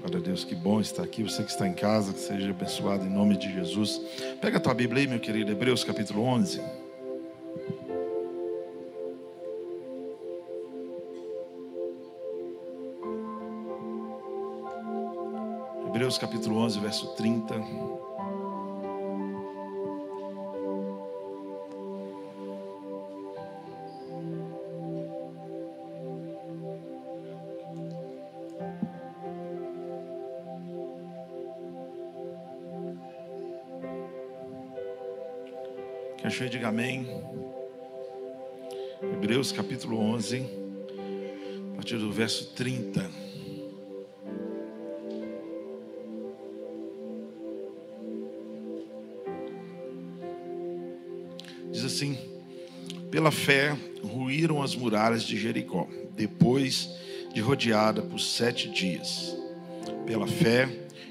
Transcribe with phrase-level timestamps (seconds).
[0.00, 1.22] Glória a Deus, que bom estar aqui.
[1.22, 4.00] Você que está em casa, que seja abençoado em nome de Jesus.
[4.40, 6.58] Pega a tua Bíblia aí, meu querido, Hebreus capítulo 11.
[15.86, 17.54] Hebreus capítulo 11, verso 30.
[36.30, 37.08] Quem achou, diga amém.
[39.02, 40.46] Hebreus capítulo 11,
[41.72, 43.10] a partir do verso 30.
[51.72, 52.16] Diz assim:
[53.10, 56.90] Pela fé ruíram as muralhas de Jericó, depois
[57.34, 59.36] de rodeada por sete dias.
[60.06, 60.68] Pela fé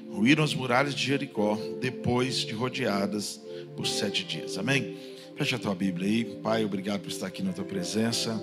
[0.09, 3.48] ruíram as muralhas de Jericó, depois de rodeadas
[3.79, 4.57] por sete dias.
[4.57, 4.97] Amém?
[5.37, 6.25] Fecha a tua Bíblia aí.
[6.25, 8.37] Pai, obrigado por estar aqui na tua presença.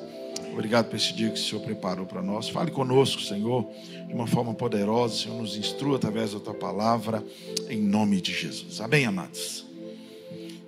[0.51, 2.49] Obrigado por esse dia que o Senhor preparou para nós.
[2.49, 3.69] Fale conosco, Senhor,
[4.09, 5.13] de uma forma poderosa.
[5.13, 7.23] O Senhor nos instrua através da tua palavra,
[7.69, 8.81] em nome de Jesus.
[8.81, 9.67] Amém, amados?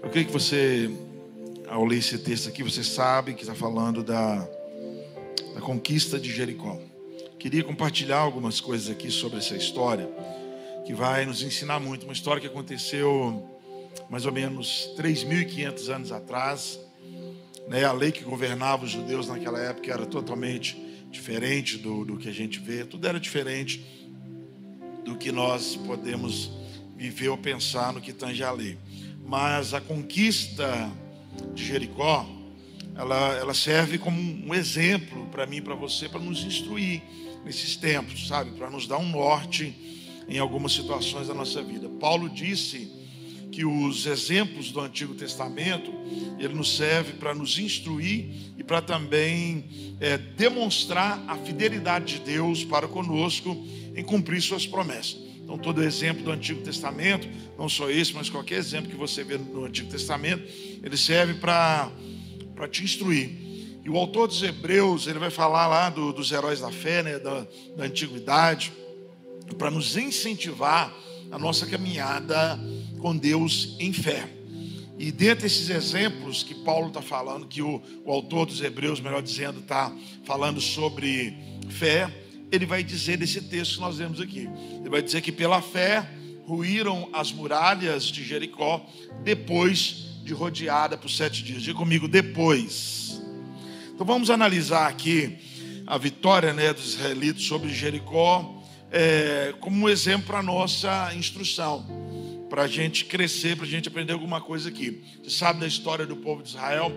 [0.02, 0.90] Eu creio que você,
[1.66, 4.46] ao ler esse texto aqui, você sabe que está falando da,
[5.54, 6.78] da conquista de Jericó.
[7.38, 10.10] Queria compartilhar algumas coisas aqui sobre essa história,
[10.84, 12.04] que vai nos ensinar muito.
[12.04, 13.56] Uma história que aconteceu
[14.08, 16.80] mais ou menos 3.500 anos atrás.
[17.68, 20.76] Né, a lei que governava os judeus naquela época era totalmente
[21.10, 23.84] diferente do, do que a gente vê, tudo era diferente
[25.04, 26.50] do que nós podemos
[26.96, 28.78] viver ou pensar no que tange a lei.
[29.24, 30.90] Mas a conquista
[31.54, 32.26] de Jericó,
[32.94, 37.02] ela, ela serve como um exemplo para mim para você, para nos instruir
[37.44, 38.50] nesses tempos, sabe?
[38.52, 39.74] Para nos dar um norte
[40.28, 41.88] em algumas situações da nossa vida.
[42.00, 42.97] Paulo disse
[43.50, 45.92] que os exemplos do Antigo Testamento
[46.38, 48.26] ele nos serve para nos instruir
[48.56, 53.56] e para também é, demonstrar a fidelidade de Deus para conosco
[53.94, 55.16] em cumprir suas promessas.
[55.42, 57.26] Então, todo exemplo do Antigo Testamento,
[57.58, 60.46] não só esse, mas qualquer exemplo que você vê no Antigo Testamento,
[60.82, 61.90] ele serve para
[62.70, 63.30] te instruir.
[63.82, 67.18] E o autor dos Hebreus, ele vai falar lá do, dos heróis da fé, né,
[67.18, 68.70] da, da antiguidade,
[69.56, 70.94] para nos incentivar
[71.30, 72.58] a nossa caminhada
[72.98, 74.28] com Deus em fé.
[74.98, 79.22] E dentro desses exemplos que Paulo está falando, que o, o autor dos Hebreus, melhor
[79.22, 79.92] dizendo, está
[80.24, 81.36] falando sobre
[81.68, 82.12] fé,
[82.50, 84.48] ele vai dizer desse texto que nós vemos aqui.
[84.80, 86.08] Ele vai dizer que pela fé
[86.44, 88.84] ruíram as muralhas de Jericó
[89.22, 91.62] depois de rodeada por sete dias.
[91.62, 93.22] Diga comigo, depois.
[93.94, 95.36] Então vamos analisar aqui
[95.86, 98.57] a vitória né, dos israelitas sobre Jericó
[98.90, 102.08] é, como um exemplo para a nossa instrução
[102.48, 105.02] para a gente crescer, para a gente aprender alguma coisa aqui.
[105.22, 106.90] Você sabe da história do povo de Israel?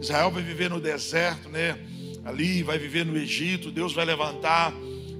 [0.00, 1.78] Israel vai viver no deserto, né?
[2.24, 3.70] Ali, vai viver no Egito.
[3.70, 4.72] Deus vai levantar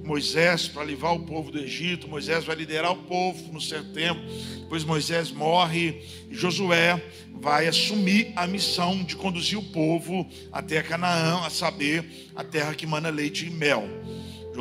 [0.03, 2.07] Moisés para livrar o povo do Egito.
[2.07, 4.21] Moisés vai liderar o povo no certo tempo.
[4.59, 7.03] Depois Moisés morre e Josué
[7.33, 12.85] vai assumir a missão de conduzir o povo até Canaã, a saber, a terra que
[12.85, 13.87] mana leite e mel.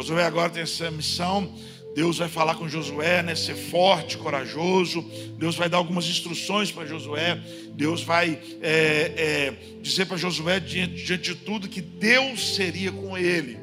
[0.03, 1.53] Josué agora tem essa missão
[1.99, 3.35] Deus vai falar com Josué, né?
[3.35, 5.03] Ser forte, corajoso.
[5.37, 7.43] Deus vai dar algumas instruções para Josué.
[7.73, 13.19] Deus vai é, é, dizer para Josué, diante, diante de tudo, que Deus seria com
[13.19, 13.59] ele.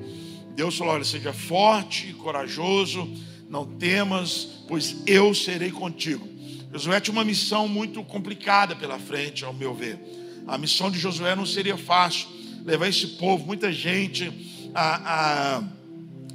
[0.54, 3.10] Deus falou: olha, seja forte e corajoso,
[3.50, 6.28] não temas, pois eu serei contigo.
[6.74, 9.98] Josué tinha uma missão muito complicada pela frente, ao meu ver.
[10.46, 12.28] A missão de Josué não seria fácil.
[12.66, 14.30] Levar esse povo, muita gente,
[14.74, 15.64] a, a,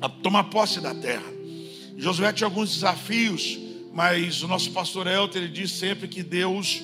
[0.01, 1.31] a tomar posse da terra.
[1.97, 3.59] Josué tinha alguns desafios,
[3.93, 6.83] mas o nosso pastor Elton ele diz sempre que Deus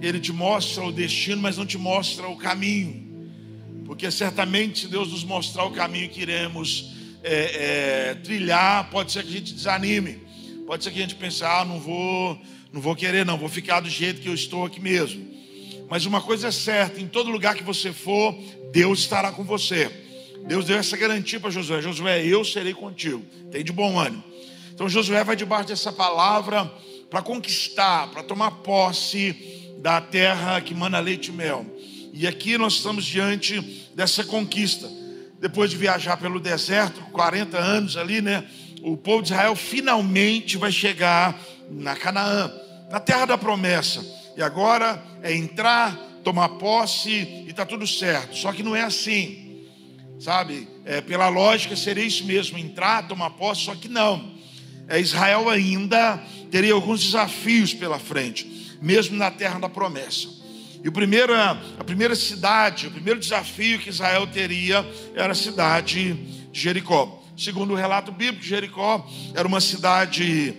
[0.00, 3.30] ele te mostra o destino, mas não te mostra o caminho,
[3.84, 6.92] porque certamente se Deus nos mostrar o caminho que iremos
[7.22, 10.20] é, é, trilhar, pode ser que a gente desanime,
[10.66, 12.38] pode ser que a gente pense, ah, não vou,
[12.72, 15.26] não vou querer, não, vou ficar do jeito que eu estou aqui mesmo.
[15.88, 18.36] Mas uma coisa é certa: em todo lugar que você for,
[18.72, 20.05] Deus estará com você.
[20.46, 23.22] Deus deu essa garantia para Josué: Josué, eu serei contigo.
[23.50, 24.22] Tem de bom ânimo.
[24.72, 26.70] Então Josué vai debaixo dessa palavra
[27.10, 31.66] para conquistar, para tomar posse da terra que mana leite e mel.
[32.12, 33.60] E aqui nós estamos diante
[33.94, 34.88] dessa conquista.
[35.40, 38.44] Depois de viajar pelo deserto, 40 anos ali, né?
[38.82, 41.38] O povo de Israel finalmente vai chegar
[41.70, 42.50] na Canaã,
[42.90, 44.04] na terra da promessa.
[44.36, 48.36] E agora é entrar, tomar posse e está tudo certo.
[48.36, 49.45] Só que não é assim,
[50.18, 50.68] sabe?
[50.84, 54.34] É, pela lógica seria isso mesmo: entrar, tomar posse, só que não.
[54.88, 60.28] É, Israel ainda teria alguns desafios pela frente, mesmo na terra da promessa.
[60.82, 66.14] E o primeiro, a primeira cidade, o primeiro desafio que Israel teria era a cidade
[66.52, 67.22] de Jericó.
[67.36, 69.04] Segundo o relato bíblico, Jericó
[69.34, 70.54] era uma cidade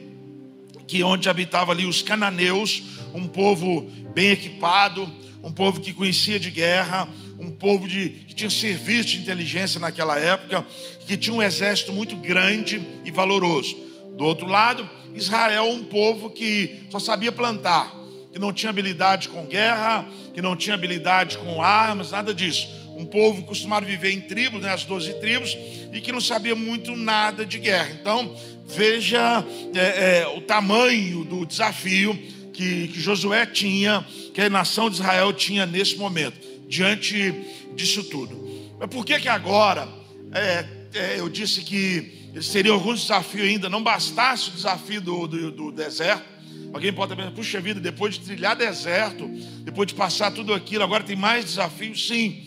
[0.85, 2.83] que onde habitava ali os cananeus,
[3.13, 5.09] um povo bem equipado,
[5.43, 7.07] um povo que conhecia de guerra,
[7.39, 10.65] um povo de, que tinha serviço de inteligência naquela época,
[11.05, 13.75] que tinha um exército muito grande e valoroso.
[14.17, 17.93] Do outro lado, Israel, um povo que só sabia plantar,
[18.31, 22.67] que não tinha habilidade com guerra, que não tinha habilidade com armas, nada disso.
[22.95, 25.55] Um povo acostumado a viver em tribos, né, as doze tribos,
[25.93, 27.91] e que não sabia muito nada de guerra.
[27.99, 28.35] Então,
[28.65, 29.45] veja
[29.75, 32.17] é, é, o tamanho do desafio
[32.53, 34.03] que, que Josué tinha,
[34.33, 37.33] que a nação de Israel tinha nesse momento, diante
[37.75, 38.37] disso tudo.
[38.79, 39.87] Mas por que que agora
[40.33, 45.51] é, é eu disse que seria algum desafio ainda, não bastasse o desafio do, do,
[45.51, 46.37] do deserto.
[46.73, 49.27] Alguém pode pensar, puxa vida, depois de trilhar deserto,
[49.61, 52.07] depois de passar tudo aquilo, agora tem mais desafios?
[52.07, 52.43] Sim,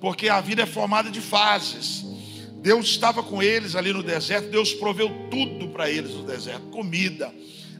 [0.00, 2.04] porque a vida é formada de fases.
[2.60, 7.32] Deus estava com eles ali no deserto, Deus proveu tudo para eles no deserto: comida,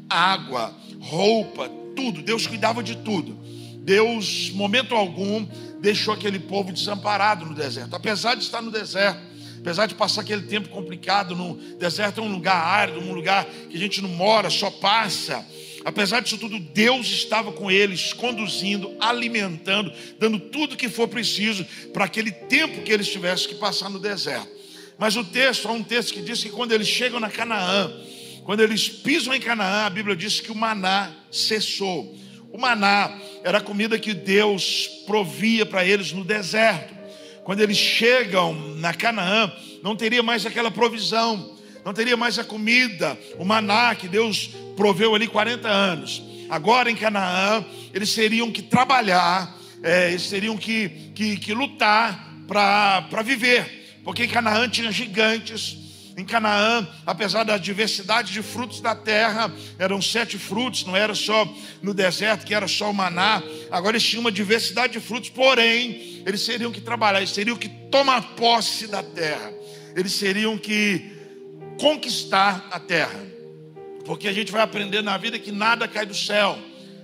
[0.08, 2.22] água, roupa, tudo.
[2.22, 3.38] Deus cuidava de tudo.
[3.84, 5.46] Deus, momento algum,
[5.80, 9.32] deixou aquele povo desamparado no deserto, apesar de estar no deserto
[9.62, 13.76] apesar de passar aquele tempo complicado no deserto, é um lugar árido, um lugar que
[13.76, 15.46] a gente não mora, só passa.
[15.84, 22.06] Apesar disso tudo, Deus estava com eles, conduzindo, alimentando, dando tudo que for preciso para
[22.06, 24.50] aquele tempo que eles tivessem que passar no deserto.
[24.98, 27.92] Mas o texto, há um texto que diz que quando eles chegam na Canaã,
[28.44, 32.16] quando eles pisam em Canaã, a Bíblia diz que o maná cessou.
[32.52, 37.02] O maná era a comida que Deus provia para eles no deserto
[37.44, 39.52] quando eles chegam na Canaã,
[39.82, 45.14] não teria mais aquela provisão, não teria mais a comida, o maná que Deus proveu
[45.14, 46.22] ali 40 anos.
[46.48, 53.22] Agora em Canaã, eles teriam que trabalhar, é, eles teriam que, que, que lutar para
[53.24, 55.76] viver, porque em Canaã tinha gigantes,
[56.22, 61.46] em Canaã, apesar da diversidade de frutos da terra, eram sete frutos, não era só
[61.82, 63.42] no deserto que era só o maná.
[63.70, 67.68] Agora eles tinham uma diversidade de frutos, porém, eles teriam que trabalhar, eles teriam que
[67.68, 69.52] tomar posse da terra,
[69.94, 71.12] eles teriam que
[71.78, 73.20] conquistar a terra,
[74.04, 76.58] porque a gente vai aprender na vida que nada cai do céu.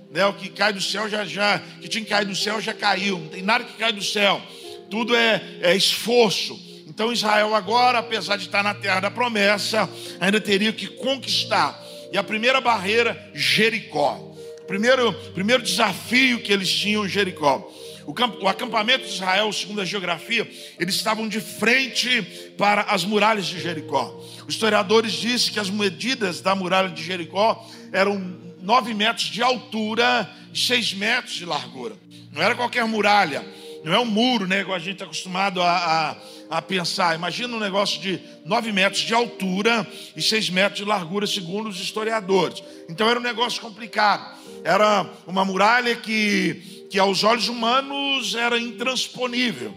[0.09, 0.25] Né?
[0.25, 3.19] O que cai do céu já já, que tinha que cair do céu já caiu.
[3.19, 4.41] Não tem nada que cai do céu.
[4.89, 6.68] Tudo é, é esforço.
[6.99, 11.81] Então Israel agora, apesar de estar na terra da promessa, ainda teria que conquistar.
[12.11, 14.35] E a primeira barreira, Jericó.
[14.67, 17.65] Primeiro, primeiro desafio que eles tinham Jericó.
[18.05, 18.13] O,
[18.43, 20.45] o acampamento de Israel, segundo a geografia,
[20.77, 22.21] eles estavam de frente
[22.57, 24.21] para as muralhas de Jericó.
[24.45, 28.19] Os historiadores dizem que as medidas da muralha de Jericó eram
[28.61, 31.95] 9 metros de altura e 6 metros de largura.
[32.33, 33.45] Não era qualquer muralha,
[33.85, 34.59] não é um muro, né?
[34.59, 36.17] Igual a gente está acostumado a, a
[36.49, 37.15] a pensar.
[37.15, 41.79] Imagina um negócio de 9 metros de altura e 6 metros de largura, segundo os
[41.79, 42.63] historiadores.
[42.89, 44.37] Então era um negócio complicado.
[44.63, 49.73] Era uma muralha que, que aos olhos humanos era intransponível.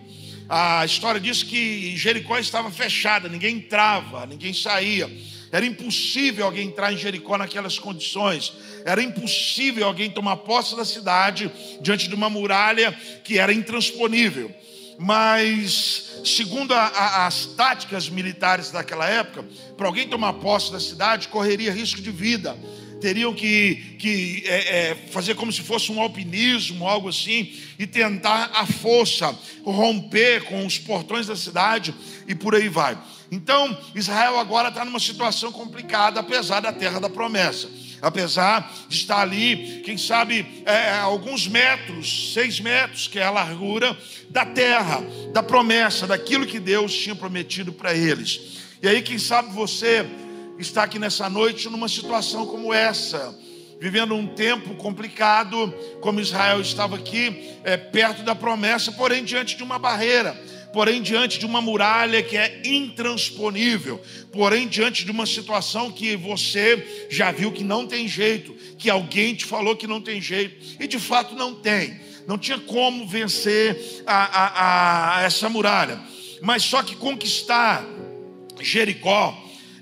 [0.48, 5.10] A história diz que Jericó estava fechada, ninguém entrava, ninguém saía.
[5.52, 8.54] Era impossível alguém entrar em Jericó naquelas condições.
[8.86, 11.52] Era impossível alguém tomar posse da cidade
[11.82, 14.50] diante de uma muralha que era intransponível
[15.02, 19.44] mas segundo a, a, as táticas militares daquela época,
[19.76, 22.56] para alguém tomar posse da cidade, correria risco de vida.
[23.00, 28.52] Teriam que, que é, é, fazer como se fosse um alpinismo, algo assim, e tentar
[28.54, 31.92] a força romper com os portões da cidade
[32.28, 32.96] e por aí vai.
[33.28, 37.68] Então, Israel agora está numa situação complicada, apesar da terra da promessa
[38.02, 43.30] apesar de estar ali, quem sabe, é, é, alguns metros, seis metros, que é a
[43.30, 43.96] largura
[44.28, 45.00] da terra,
[45.32, 48.58] da promessa, daquilo que Deus tinha prometido para eles.
[48.82, 50.04] E aí, quem sabe você
[50.58, 53.38] está aqui nessa noite numa situação como essa,
[53.80, 59.62] vivendo um tempo complicado, como Israel estava aqui, é, perto da promessa, porém diante de
[59.62, 60.36] uma barreira
[60.72, 64.00] porém diante de uma muralha que é intransponível,
[64.32, 69.34] porém diante de uma situação que você já viu que não tem jeito, que alguém
[69.34, 74.02] te falou que não tem jeito, e de fato não tem, não tinha como vencer
[74.06, 76.00] a, a, a essa muralha,
[76.40, 77.84] mas só que conquistar
[78.60, 79.36] Jericó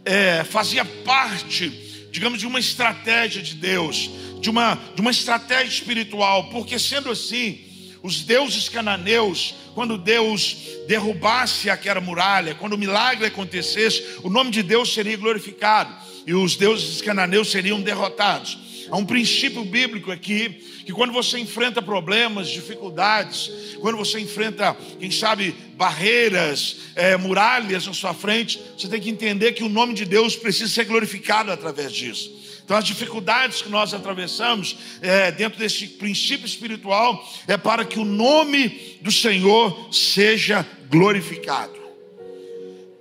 [0.04, 1.68] é, fazia parte,
[2.10, 7.60] digamos, de uma estratégia de Deus, de uma, de uma estratégia espiritual, porque sendo assim,
[8.02, 14.62] os deuses cananeus, quando Deus derrubasse aquela muralha, quando o milagre acontecesse, o nome de
[14.62, 15.90] Deus seria glorificado
[16.26, 18.58] e os deuses cananeus seriam derrotados.
[18.90, 20.50] Há um princípio bíblico aqui
[20.84, 27.94] que quando você enfrenta problemas, dificuldades, quando você enfrenta, quem sabe, barreiras, é, muralhas na
[27.94, 31.90] sua frente, você tem que entender que o nome de Deus precisa ser glorificado através
[31.90, 32.39] disso.
[32.70, 38.04] Então, as dificuldades que nós atravessamos é, dentro desse princípio espiritual é para que o
[38.04, 41.74] nome do Senhor seja glorificado.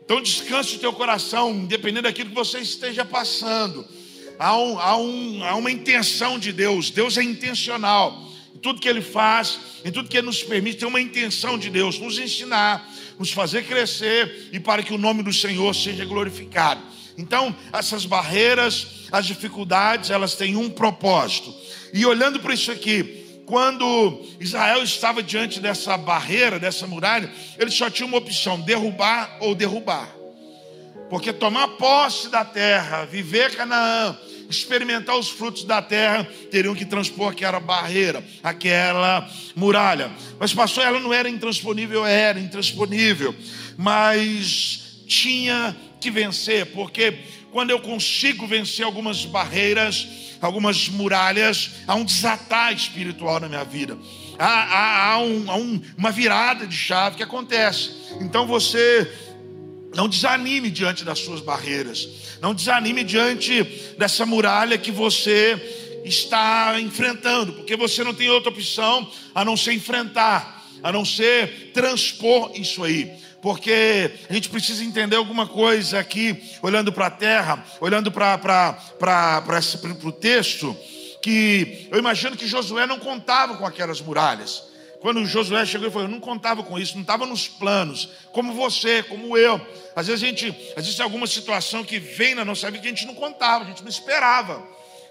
[0.04, 3.86] Então, descanse o teu coração, independente daquilo que você esteja passando.
[4.40, 8.28] Há, um, há, um, há uma intenção de Deus, Deus é intencional.
[8.56, 11.70] Em tudo que Ele faz, em tudo que Ele nos permite, tem uma intenção de
[11.70, 16.82] Deus, nos ensinar, nos fazer crescer e para que o nome do Senhor seja glorificado.
[17.16, 21.54] Então, essas barreiras, as dificuldades, elas têm um propósito.
[21.94, 27.90] E olhando para isso aqui, quando Israel estava diante dessa barreira, dessa muralha, ele só
[27.90, 30.08] tinha uma opção: derrubar ou derrubar.
[31.10, 34.16] Porque tomar posse da terra, viver Canaã,
[34.48, 40.12] experimentar os frutos da terra, teriam que transpor aquela barreira, aquela muralha.
[40.40, 43.36] Mas, pastor, ela não era intransponível, era intransponível.
[43.76, 47.18] Mas tinha que vencer, porque
[47.52, 50.08] quando eu consigo vencer algumas barreiras,
[50.42, 53.98] algumas muralhas, há um desatar espiritual na minha vida.
[54.38, 57.92] Há, há, há, um, há um, uma virada de chave que acontece.
[58.22, 59.12] Então você
[59.96, 62.08] não desanime diante das suas barreiras.
[62.42, 63.64] Não desanime diante
[63.98, 69.74] dessa muralha que você está enfrentando, porque você não tem outra opção a não ser
[69.74, 76.42] enfrentar, a não ser transpor isso aí porque a gente precisa entender alguma coisa aqui,
[76.62, 78.78] olhando para a terra, olhando para
[80.04, 80.76] o texto,
[81.22, 84.70] que eu imagino que Josué não contava com aquelas muralhas.
[85.02, 88.54] Quando Josué chegou e falou, eu não contava com isso, não estava nos planos, como
[88.54, 89.60] você, como eu.
[89.96, 92.92] Às vezes a gente, às vezes alguma situação que vem na nossa vida que a
[92.92, 94.62] gente não contava, a gente não esperava.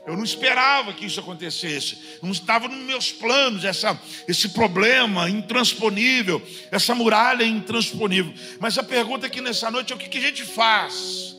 [0.09, 1.99] Eu não esperava que isso acontecesse.
[2.23, 8.33] Não estava nos meus planos essa, esse problema intransponível, essa muralha intransponível.
[8.59, 11.37] Mas a pergunta aqui nessa noite é o que, que a gente faz?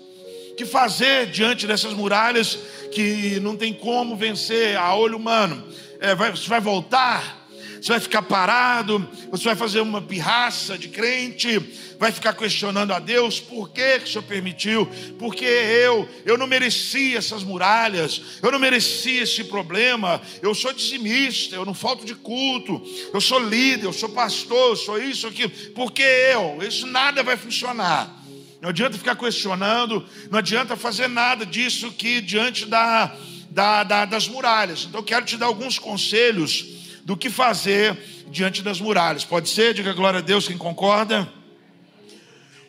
[0.51, 2.59] O que fazer diante dessas muralhas
[2.93, 5.67] que não tem como vencer a olho humano?
[5.99, 7.38] É, vai, vai voltar?
[7.81, 9.07] Você vai ficar parado?
[9.31, 11.59] Você vai fazer uma pirraça de crente?
[11.97, 14.85] Vai ficar questionando a Deus por que, que o Senhor permitiu?
[15.17, 20.21] Porque eu, eu não merecia essas muralhas, eu não merecia esse problema.
[20.41, 22.81] Eu sou dizimista, eu não falto de culto,
[23.13, 25.51] eu sou líder, eu sou pastor, eu sou isso, aquilo.
[25.73, 26.59] Porque eu?
[26.61, 28.17] Isso nada vai funcionar.
[28.61, 33.15] Não adianta ficar questionando, não adianta fazer nada disso que diante da,
[33.49, 34.85] da, da, das muralhas.
[34.87, 36.78] Então, quero te dar alguns conselhos
[37.09, 37.97] do que fazer
[38.27, 39.25] diante das muralhas.
[39.25, 39.73] Pode ser?
[39.73, 41.27] Diga glória a Deus, quem concorda?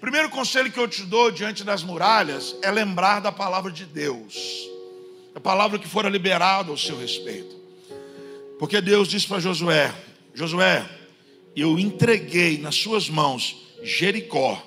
[0.01, 4.67] Primeiro conselho que eu te dou diante das muralhas é lembrar da palavra de Deus,
[5.35, 7.55] a palavra que fora liberada ao seu respeito.
[8.59, 9.95] Porque Deus disse para Josué:
[10.33, 10.89] Josué,
[11.55, 14.67] eu entreguei nas suas mãos Jericó,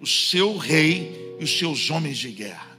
[0.00, 2.76] o seu rei e os seus homens de guerra.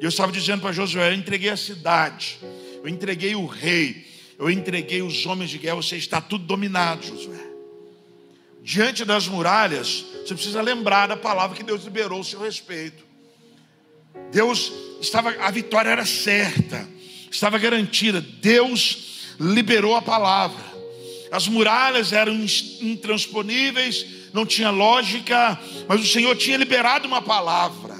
[0.00, 2.38] E eu estava dizendo para Josué: eu entreguei a cidade,
[2.82, 7.48] eu entreguei o rei, eu entreguei os homens de guerra, você está tudo dominado, Josué.
[8.62, 13.02] Diante das muralhas, você precisa lembrar da palavra que Deus liberou ao seu respeito.
[14.30, 16.88] Deus estava, a vitória era certa,
[17.30, 18.20] estava garantida.
[18.20, 20.68] Deus liberou a palavra.
[21.30, 22.34] As muralhas eram
[22.80, 27.96] intransponíveis, não tinha lógica, mas o Senhor tinha liberado uma palavra.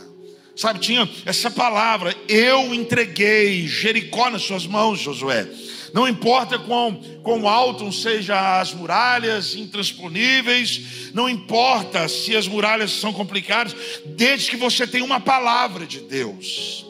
[0.56, 5.48] Sabe, tinha essa palavra, eu entreguei Jericó nas suas mãos, Josué.
[5.92, 13.12] Não importa quão, quão alto sejam as muralhas intransponíveis, não importa se as muralhas são
[13.12, 16.84] complicadas, desde que você tenha uma palavra de Deus.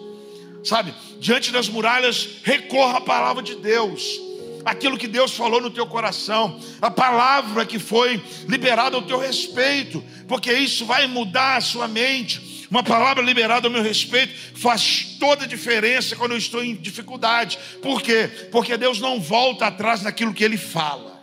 [0.64, 4.20] Sabe, diante das muralhas, recorra à palavra de Deus.
[4.64, 10.04] Aquilo que Deus falou no teu coração, a palavra que foi liberada ao teu respeito,
[10.26, 12.38] porque isso vai mudar a sua mente,
[12.70, 17.58] uma palavra liberada ao meu respeito faz toda a diferença quando eu estou em dificuldade.
[17.80, 18.28] Por quê?
[18.50, 21.18] Porque Deus não volta atrás naquilo que Ele fala.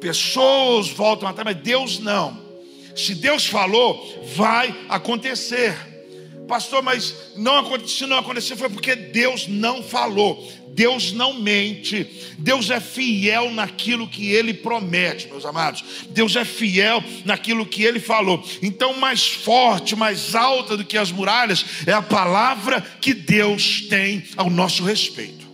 [0.00, 2.44] pessoas voltam atrás, mas Deus não.
[2.94, 5.95] Se Deus falou, vai acontecer.
[6.46, 10.46] Pastor, mas não, se não acontecer foi porque Deus não falou.
[10.68, 12.06] Deus não mente,
[12.38, 15.82] Deus é fiel naquilo que Ele promete, meus amados.
[16.10, 18.44] Deus é fiel naquilo que Ele falou.
[18.62, 24.22] Então, mais forte, mais alta do que as muralhas é a palavra que Deus tem
[24.36, 25.46] ao nosso respeito.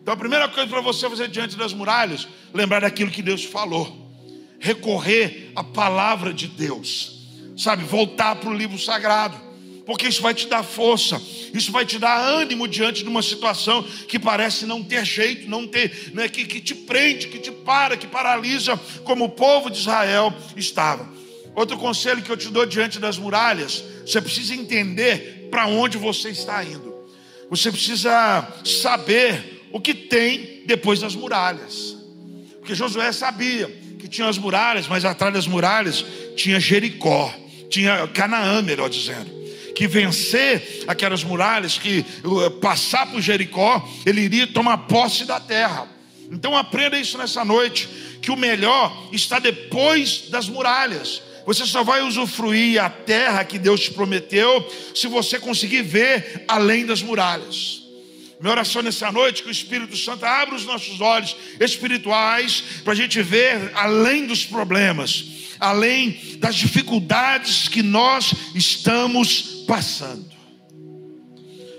[0.00, 4.10] Então, a primeira coisa para você fazer diante das muralhas, lembrar daquilo que Deus falou,
[4.58, 9.51] recorrer à palavra de Deus, sabe, voltar para o livro sagrado
[9.84, 11.20] porque isso vai te dar força,
[11.52, 15.66] isso vai te dar ânimo diante de uma situação que parece não ter jeito, não
[15.66, 19.78] ter, né, que, que te prende, que te para, que paralisa, como o povo de
[19.78, 21.08] Israel estava.
[21.54, 26.30] Outro conselho que eu te dou diante das muralhas, você precisa entender para onde você
[26.30, 26.92] está indo.
[27.50, 31.96] Você precisa saber o que tem depois das muralhas.
[32.58, 36.04] Porque Josué sabia que tinha as muralhas, mas atrás das muralhas
[36.36, 37.34] tinha Jericó,
[37.68, 39.41] tinha Canaã, melhor dizendo
[39.82, 45.88] que vencer aquelas muralhas, que uh, passar por Jericó, ele iria tomar posse da terra.
[46.30, 47.88] Então aprenda isso nessa noite,
[48.20, 51.20] que o melhor está depois das muralhas.
[51.44, 56.86] Você só vai usufruir a terra que Deus te prometeu se você conseguir ver além
[56.86, 57.82] das muralhas.
[58.40, 62.96] Minha oração nessa noite que o Espírito Santo abra os nossos olhos espirituais para a
[62.96, 65.24] gente ver além dos problemas,
[65.62, 70.28] além das dificuldades que nós estamos passando.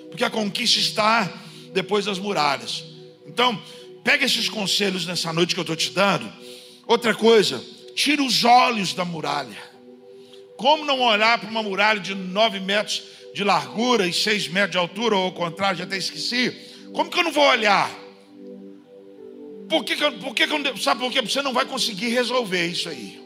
[0.09, 1.29] Porque a conquista está
[1.73, 2.81] depois das muralhas.
[3.27, 3.61] Então,
[4.01, 6.31] pega esses conselhos nessa noite que eu estou te dando.
[6.87, 7.61] Outra coisa,
[7.93, 9.61] tira os olhos da muralha.
[10.55, 14.77] Como não olhar para uma muralha de nove metros de largura e seis metros de
[14.77, 16.55] altura, ou ao contrário, já até esqueci.
[16.93, 17.91] Como que eu não vou olhar?
[19.67, 21.21] Por que, que, eu, por que, que eu, sabe por quê?
[21.21, 23.22] Você não vai conseguir resolver isso aí.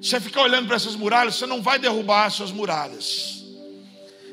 [0.00, 3.44] Você ficar olhando para essas muralhas, você não vai derrubar as suas muralhas.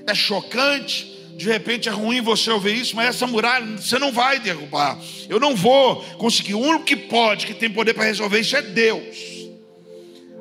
[0.08, 4.40] É chocante, de repente é ruim você ouvir isso, mas essa muralha você não vai
[4.40, 4.98] derrubar.
[5.28, 6.54] Eu não vou conseguir.
[6.54, 9.18] O único que pode, que tem poder para resolver isso é Deus.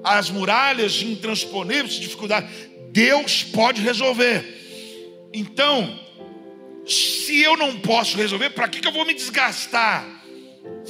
[0.03, 2.49] As muralhas intransponíveis, dificuldade,
[2.93, 5.29] Deus pode resolver.
[5.33, 5.99] Então,
[6.87, 10.07] se eu não posso resolver, para que, que eu vou me desgastar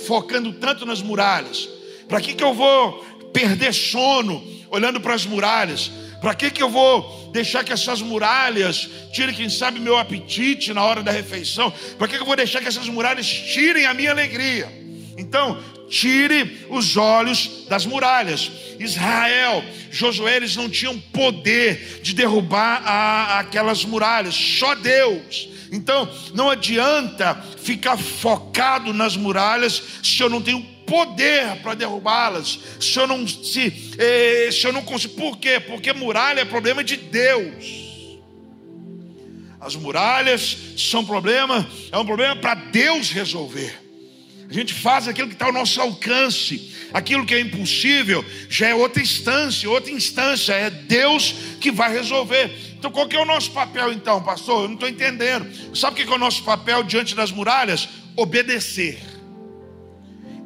[0.06, 1.68] focando tanto nas muralhas?
[2.08, 3.02] Para que, que eu vou
[3.34, 5.90] perder sono olhando para as muralhas?
[6.20, 10.82] Para que, que eu vou deixar que essas muralhas tirem, quem sabe, meu apetite na
[10.82, 11.70] hora da refeição?
[11.98, 14.72] Para que, que eu vou deixar que essas muralhas tirem a minha alegria?
[15.18, 18.50] Então, tire os olhos das muralhas.
[18.78, 25.48] Israel, Josué, eles não tinham poder de derrubar a, aquelas muralhas, só Deus.
[25.70, 32.58] Então, não adianta ficar focado nas muralhas se eu não tenho poder para derrubá-las.
[32.80, 35.60] Se eu não se, eh, se eu não consigo, por quê?
[35.60, 37.84] Porque muralha é problema de Deus.
[39.60, 43.82] As muralhas são problema, é um problema para Deus resolver.
[44.48, 48.74] A gente faz aquilo que está ao nosso alcance, aquilo que é impossível já é
[48.74, 52.50] outra instância, outra instância, é Deus que vai resolver.
[52.78, 54.62] Então, qual que é o nosso papel então, pastor?
[54.64, 55.48] Eu não estou entendendo.
[55.74, 57.88] Sabe o que é o nosso papel diante das muralhas?
[58.14, 59.13] Obedecer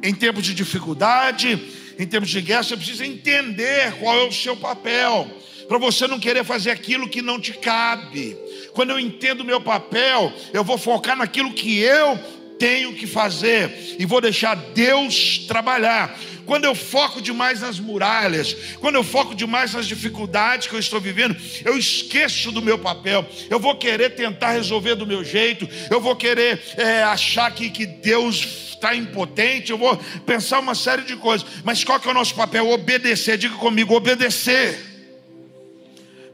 [0.01, 1.59] em tempos de dificuldade,
[1.97, 5.29] em tempos de guerra, você precisa entender qual é o seu papel,
[5.67, 8.37] para você não querer fazer aquilo que não te cabe.
[8.73, 12.17] Quando eu entendo o meu papel, eu vou focar naquilo que eu
[12.57, 16.17] tenho que fazer e vou deixar Deus trabalhar.
[16.49, 20.99] Quando eu foco demais nas muralhas, quando eu foco demais nas dificuldades que eu estou
[20.99, 23.23] vivendo, eu esqueço do meu papel.
[23.51, 27.85] Eu vou querer tentar resolver do meu jeito, eu vou querer é, achar que, que
[27.85, 31.47] Deus está impotente, eu vou pensar uma série de coisas.
[31.63, 32.67] Mas qual que é o nosso papel?
[32.67, 33.37] Obedecer.
[33.37, 34.75] Diga comigo, obedecer.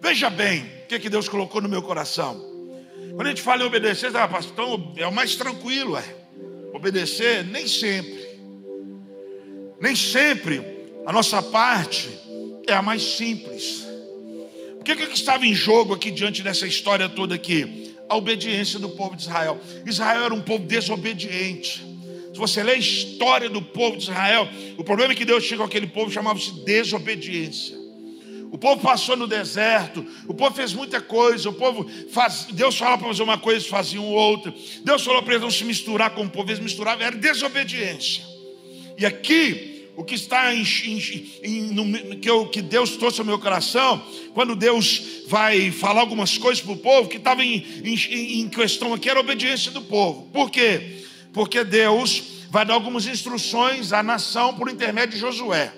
[0.01, 2.39] Veja bem o que, que Deus colocou no meu coração.
[3.15, 6.05] Quando a gente fala em obedecer, ah, pastor, então é o mais tranquilo, é.
[6.73, 8.34] Obedecer, nem sempre.
[9.79, 10.61] Nem sempre
[11.05, 12.09] a nossa parte
[12.67, 13.85] é a mais simples.
[14.79, 17.93] O que, que estava em jogo aqui diante dessa história toda aqui?
[18.07, 19.59] A obediência do povo de Israel.
[19.85, 21.83] Israel era um povo desobediente.
[22.31, 25.65] Se você lê a história do povo de Israel, o problema é que Deus chegou
[25.65, 27.75] àquele povo chamava-se desobediência.
[28.51, 32.99] O povo passou no deserto, o povo fez muita coisa, o povo faz, Deus falava
[32.99, 34.53] para fazer uma coisa, eles faziam outra.
[34.83, 38.34] Deus falou para eles não se misturar com o povo, eles misturavam, era desobediência.
[38.97, 43.25] E aqui, o que está em, em, em, no, que, eu, que Deus trouxe ao
[43.25, 44.01] meu coração,
[44.33, 49.19] quando Deus vai falar algumas coisas para o povo, que estava em, questão aqui era
[49.19, 50.29] a obediência do povo.
[50.31, 51.03] Por quê?
[51.35, 55.69] porque Deus vai dar algumas instruções à nação por intermédio de Josué.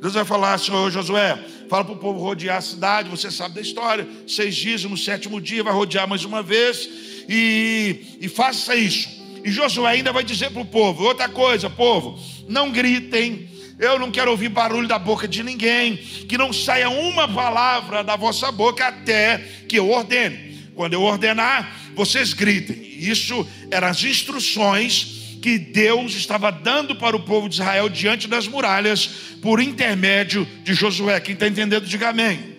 [0.00, 1.36] Deus vai falar, Senhor Josué,
[1.68, 4.06] fala para o povo rodear a cidade, você sabe da história.
[4.28, 6.88] Seis dias, no sétimo dia, vai rodear mais uma vez
[7.28, 9.08] e, e faça isso.
[9.44, 12.16] E Josué ainda vai dizer para o povo: outra coisa, povo,
[12.48, 13.48] não gritem.
[13.78, 18.14] Eu não quero ouvir barulho da boca de ninguém, que não saia uma palavra da
[18.14, 20.70] vossa boca até que eu ordene.
[20.74, 22.76] Quando eu ordenar, vocês gritem.
[22.76, 28.48] Isso eram as instruções que Deus estava dando para o povo de Israel diante das
[28.48, 29.06] muralhas,
[29.42, 31.20] por intermédio de Josué.
[31.20, 32.54] Quem está entendendo, diga amém.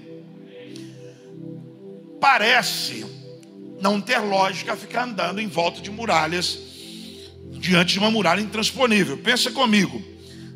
[2.21, 3.06] Parece
[3.82, 6.75] não ter lógica ficar andando em volta de muralhas,
[7.65, 9.17] diante de uma muralha intransponível.
[9.17, 10.01] Pensa comigo,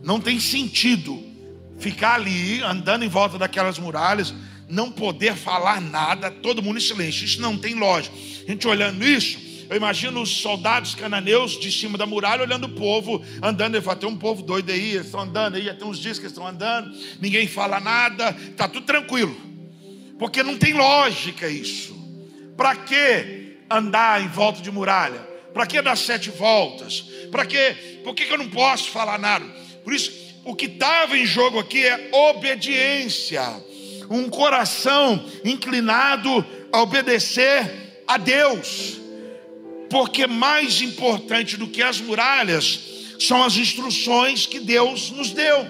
[0.03, 1.21] não tem sentido
[1.79, 4.33] ficar ali andando em volta daquelas muralhas,
[4.67, 7.25] não poder falar nada, todo mundo em silêncio.
[7.25, 8.15] Isso não tem lógica.
[8.15, 12.69] A gente olhando isso, eu imagino os soldados cananeus de cima da muralha olhando o
[12.69, 13.75] povo andando.
[13.75, 16.25] Ele fala: tem um povo doido aí, eles estão andando aí, tem uns dias que
[16.25, 19.35] eles estão andando, ninguém fala nada, está tudo tranquilo.
[20.19, 21.97] Porque não tem lógica isso.
[22.55, 25.28] Para que andar em volta de muralha?
[25.59, 27.03] Para que dar sete voltas?
[27.29, 27.73] Para que?
[28.01, 29.45] Por que, que eu não posso falar nada?
[29.83, 30.09] Por isso,
[30.45, 33.43] o que estava em jogo aqui é obediência.
[34.09, 39.01] Um coração inclinado a obedecer a Deus
[39.89, 42.79] porque mais importante do que as muralhas
[43.19, 45.67] são as instruções que Deus nos deu.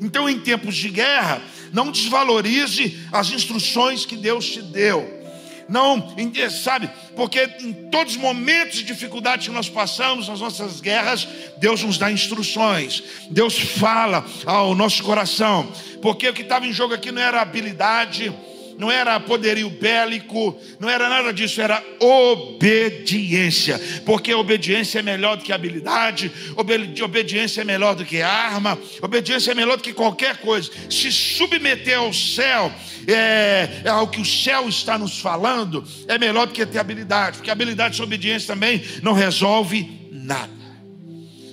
[0.00, 1.42] Então, em tempos de guerra,
[1.72, 5.23] não desvalorize as instruções que Deus te deu.
[5.68, 6.14] Não,
[6.50, 11.26] sabe, porque em todos os momentos de dificuldade que nós passamos nas nossas guerras,
[11.58, 15.70] Deus nos dá instruções, Deus fala ao nosso coração,
[16.02, 18.32] porque o que estava em jogo aqui não era habilidade,
[18.78, 25.44] não era poderio bélico, não era nada disso, era obediência, porque obediência é melhor do
[25.44, 30.70] que habilidade, obediência é melhor do que arma, obediência é melhor do que qualquer coisa.
[30.90, 32.72] Se submeter ao céu,
[33.06, 37.38] é, é ao que o céu está nos falando, é melhor do que ter habilidade,
[37.38, 40.52] porque habilidade e obediência também não resolve nada.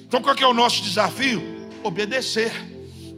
[0.08, 1.42] Então qual é o nosso desafio?
[1.84, 2.52] Obedecer,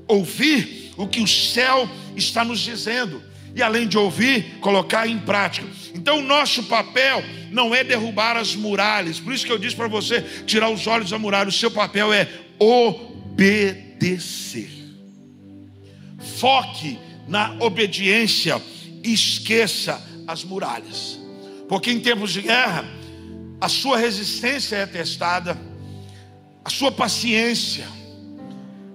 [0.07, 5.67] ouvir o que o céu está nos dizendo e além de ouvir, colocar em prática.
[5.93, 9.87] Então, o nosso papel não é derrubar as muralhas, por isso que eu disse para
[9.87, 14.71] você tirar os olhos da muralha, o seu papel é obedecer.
[16.39, 18.59] Foque na obediência,
[19.03, 21.19] esqueça as muralhas,
[21.69, 22.85] porque em tempos de guerra,
[23.61, 25.57] a sua resistência é testada,
[26.65, 27.87] a sua paciência,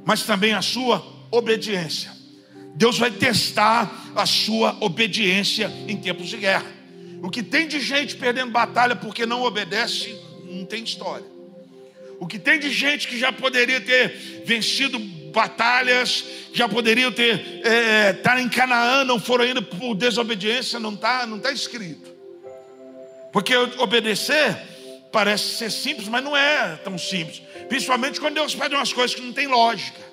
[0.04, 2.17] mas também a sua obediência.
[2.78, 6.64] Deus vai testar a sua obediência em tempos de guerra.
[7.20, 11.26] O que tem de gente perdendo batalha porque não obedece, não tem história.
[12.20, 14.96] O que tem de gente que já poderia ter vencido
[15.32, 20.94] batalhas, já poderia ter estar é, tá em Canaã, não foram ainda por desobediência, não
[20.94, 22.14] está não tá escrito.
[23.32, 24.56] Porque obedecer
[25.10, 27.42] parece ser simples, mas não é tão simples.
[27.68, 30.07] Principalmente quando Deus pede umas coisas que não tem lógica.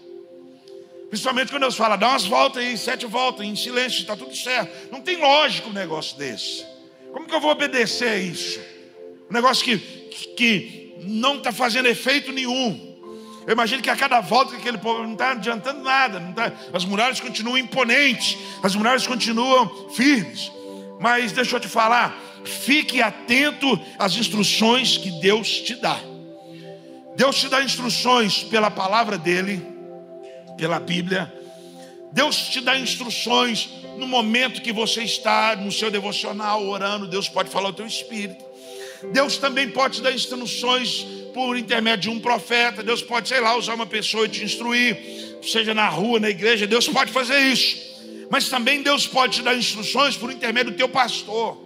[1.16, 4.92] Principalmente quando Deus fala, dá umas voltas aí, sete voltas, em silêncio, está tudo certo.
[4.92, 6.66] Não tem lógica um negócio desse.
[7.14, 8.60] Como que eu vou obedecer a isso?
[9.30, 9.78] Um negócio que,
[10.36, 12.98] que não está fazendo efeito nenhum.
[13.48, 16.20] Eu imagino que a cada volta que aquele povo não está adiantando nada.
[16.36, 20.52] Tá, as muralhas continuam imponentes, as muralhas continuam firmes.
[21.00, 25.98] Mas deixa eu te falar, fique atento às instruções que Deus te dá.
[27.16, 29.75] Deus te dá instruções pela palavra dEle
[30.58, 31.34] pela Bíblia.
[32.12, 37.50] Deus te dá instruções no momento que você está no seu devocional orando, Deus pode
[37.50, 38.44] falar o teu espírito.
[39.12, 42.82] Deus também pode dar instruções por intermédio de um profeta.
[42.82, 44.98] Deus pode, sei lá, usar uma pessoa e te instruir,
[45.44, 46.66] seja na rua, na igreja.
[46.66, 47.78] Deus pode fazer isso.
[48.30, 51.62] Mas também Deus pode te dar instruções por intermédio do teu pastor,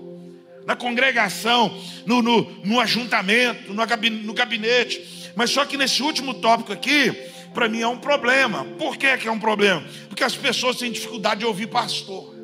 [0.66, 1.76] na congregação,
[2.06, 5.32] no, no, no ajuntamento, no gabinete.
[5.36, 7.16] Mas só que nesse último tópico aqui,
[7.54, 8.66] para mim é um problema.
[8.78, 9.84] Por que, que é um problema?
[10.08, 12.36] Porque as pessoas têm dificuldade de ouvir pastor.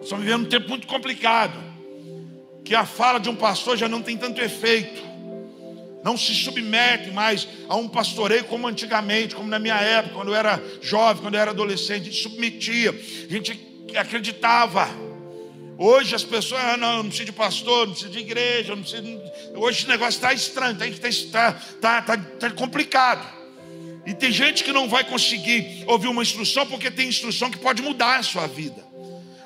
[0.00, 1.58] Estão vivendo um tempo muito complicado.
[2.64, 5.02] Que a fala de um pastor já não tem tanto efeito.
[6.02, 10.34] Não se submete mais a um pastoreio como antigamente, como na minha época, quando eu
[10.34, 13.58] era jovem, quando eu era adolescente, a gente submetia, a gente
[13.96, 14.86] acreditava.
[15.78, 19.02] Hoje as pessoas, ah, não, não precisa de pastor, não precisa de igreja, não precisa.
[19.56, 23.43] Hoje o negócio está estranho, está tá, tá, tá, tá complicado.
[24.06, 27.82] E tem gente que não vai conseguir ouvir uma instrução porque tem instrução que pode
[27.82, 28.84] mudar a sua vida.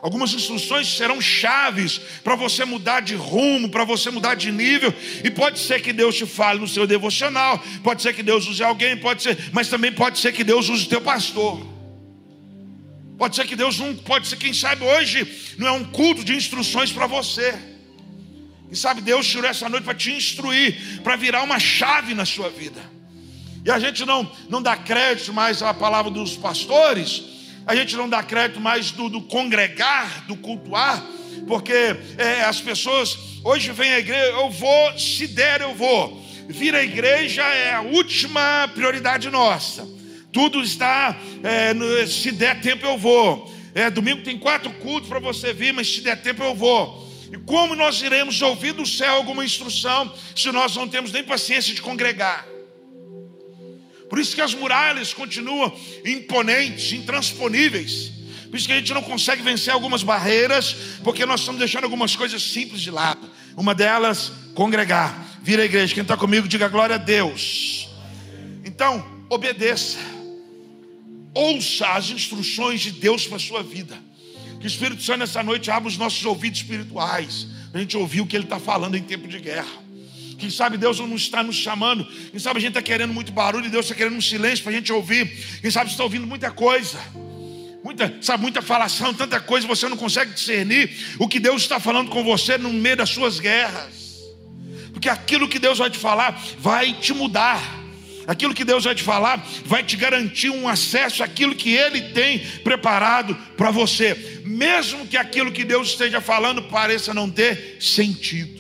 [0.00, 4.94] Algumas instruções serão chaves para você mudar de rumo, para você mudar de nível.
[5.24, 8.62] E pode ser que Deus te fale no seu devocional, pode ser que Deus use
[8.62, 11.66] alguém, pode ser, mas também pode ser que Deus use o teu pastor.
[13.16, 16.34] Pode ser que Deus não, pode ser, quem sabe hoje não é um culto de
[16.36, 17.52] instruções para você.
[18.70, 22.48] E sabe, Deus tirou essa noite para te instruir, para virar uma chave na sua
[22.50, 22.97] vida.
[23.68, 27.22] E a gente não, não dá crédito mais à palavra dos pastores,
[27.66, 31.04] a gente não dá crédito mais do, do congregar, do cultuar,
[31.46, 31.74] porque
[32.16, 36.18] é, as pessoas hoje vêm à igreja, eu vou, se der, eu vou.
[36.48, 39.86] Vir à igreja é a última prioridade nossa.
[40.32, 43.54] Tudo está, é, no, se der tempo, eu vou.
[43.74, 47.06] É, domingo tem quatro cultos para você vir, mas se der tempo, eu vou.
[47.30, 51.74] E como nós iremos ouvir do céu alguma instrução se nós não temos nem paciência
[51.74, 52.46] de congregar?
[54.08, 58.12] Por isso que as muralhas continuam imponentes, intransponíveis.
[58.50, 62.16] Por isso que a gente não consegue vencer algumas barreiras, porque nós estamos deixando algumas
[62.16, 63.28] coisas simples de lado.
[63.56, 65.38] Uma delas, congregar.
[65.42, 65.92] Vira a igreja.
[65.92, 67.88] Quem está comigo, diga glória a Deus.
[68.64, 69.98] Então, obedeça.
[71.34, 73.98] Ouça as instruções de Deus para a sua vida.
[74.58, 77.46] Que o Espírito Santo nessa noite abra os nossos ouvidos espirituais.
[77.70, 79.87] Para a gente ouvir o que Ele está falando em tempo de guerra.
[80.38, 82.06] Quem sabe Deus não está nos chamando.
[82.30, 84.72] Quem sabe a gente está querendo muito barulho e Deus está querendo um silêncio para
[84.72, 85.26] a gente ouvir.
[85.60, 86.98] Quem sabe está ouvindo muita coisa.
[87.82, 92.10] Muita, sabe, muita falação, tanta coisa, você não consegue discernir o que Deus está falando
[92.10, 94.18] com você no meio das suas guerras.
[94.92, 97.78] Porque aquilo que Deus vai te falar vai te mudar.
[98.26, 102.40] Aquilo que Deus vai te falar vai te garantir um acesso àquilo que Ele tem
[102.62, 108.57] preparado para você, mesmo que aquilo que Deus esteja falando pareça não ter sentido.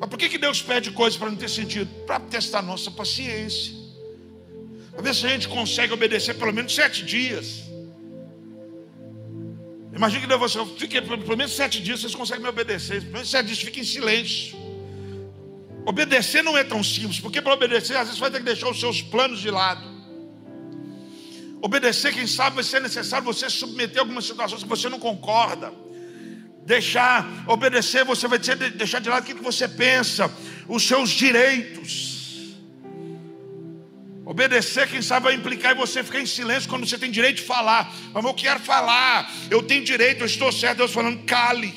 [0.00, 1.88] Mas por que, que Deus pede coisas para não ter sentido?
[2.06, 3.74] Para testar nossa paciência.
[4.92, 7.64] Para ver se a gente consegue obedecer pelo menos sete dias.
[9.94, 13.00] Imagina que você fique pelo menos sete dias, vocês conseguem me obedecer.
[13.00, 14.56] Pelo menos sete dias, fique em silêncio.
[15.84, 18.78] Obedecer não é tão simples, porque para obedecer, às vezes vai ter que deixar os
[18.78, 19.82] seus planos de lado.
[21.60, 25.72] Obedecer, quem sabe, vai ser necessário você submeter algumas situações que você não concorda
[26.68, 30.30] deixar, obedecer, você vai deixar de lado o que você pensa,
[30.68, 32.54] os seus direitos.
[34.26, 37.42] Obedecer, quem sabe, vai implicar em você ficar em silêncio quando você tem direito de
[37.44, 37.90] falar.
[38.12, 40.78] Mas eu quero falar, eu tenho direito, eu estou certo.
[40.78, 41.74] Deus falando, cale.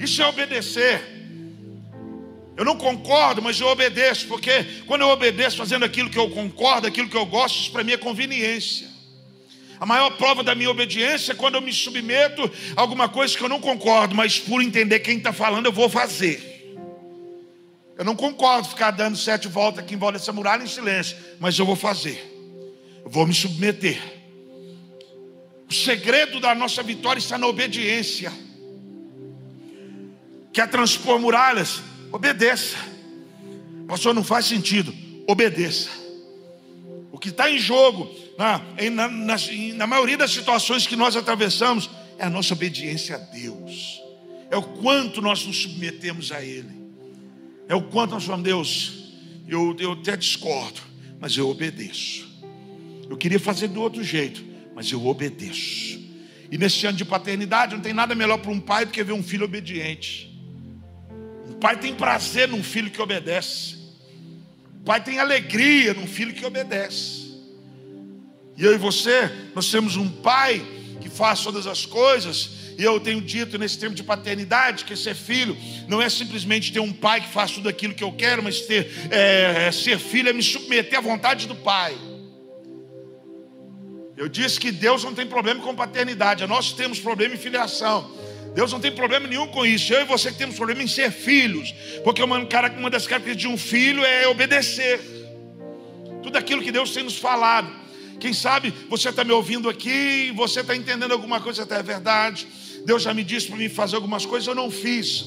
[0.00, 1.02] Isso é obedecer.
[2.56, 6.86] Eu não concordo, mas eu obedeço, porque quando eu obedeço fazendo aquilo que eu concordo,
[6.86, 8.91] aquilo que eu gosto, isso para mim é conveniência.
[9.82, 13.42] A maior prova da minha obediência é quando eu me submeto a alguma coisa que
[13.42, 16.72] eu não concordo, mas por entender quem está falando, eu vou fazer.
[17.98, 21.58] Eu não concordo ficar dando sete voltas aqui em volta dessa muralha em silêncio, mas
[21.58, 22.16] eu vou fazer.
[23.04, 24.00] Eu vou me submeter.
[25.68, 28.32] O segredo da nossa vitória está na obediência.
[30.52, 31.82] Quer transpor muralhas?
[32.12, 32.76] Obedeça.
[33.88, 34.94] Pastor, não faz sentido.
[35.26, 35.90] Obedeça.
[37.10, 39.36] O que está em jogo na, na, na,
[39.74, 44.00] na maioria das situações que nós atravessamos, é a nossa obediência a Deus,
[44.50, 46.70] é o quanto nós nos submetemos a Ele,
[47.68, 49.02] é o quanto nós falamos, Deus,
[49.48, 50.80] eu, eu até discordo,
[51.20, 52.30] mas eu obedeço.
[53.08, 56.00] Eu queria fazer do outro jeito, mas eu obedeço.
[56.50, 59.12] E nesse ano de paternidade, não tem nada melhor para um pai do que ver
[59.12, 60.30] um filho obediente.
[61.48, 63.76] Um pai tem prazer num filho que obedece.
[64.80, 67.21] O pai tem alegria num filho que obedece.
[68.62, 70.64] E eu e você, nós temos um pai
[71.00, 72.50] que faz todas as coisas.
[72.78, 75.56] E eu tenho dito nesse tempo de paternidade que ser filho
[75.88, 78.88] não é simplesmente ter um pai que faz tudo aquilo que eu quero, mas ter,
[79.10, 81.96] é, é ser filho é me submeter à vontade do pai.
[84.16, 88.12] Eu disse que Deus não tem problema com paternidade, nós temos problema em filiação.
[88.54, 89.92] Deus não tem problema nenhum com isso.
[89.92, 93.48] Eu e você que temos problema em ser filhos, porque uma, uma das características de
[93.48, 95.00] um filho é obedecer
[96.22, 97.81] tudo aquilo que Deus tem nos falado.
[98.22, 102.46] Quem sabe você está me ouvindo aqui, você está entendendo alguma coisa, até é verdade.
[102.86, 105.24] Deus já me disse para mim fazer algumas coisas, eu não fiz.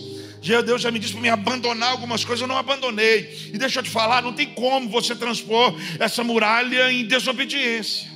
[0.66, 3.52] Deus já me disse para me abandonar algumas coisas, eu não abandonei.
[3.54, 8.10] E deixa eu te falar, não tem como você transpor essa muralha em desobediência.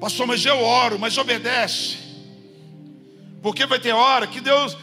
[0.00, 1.98] Pastor, mas eu oro, mas obedece.
[3.44, 4.74] Porque vai ter hora que Deus,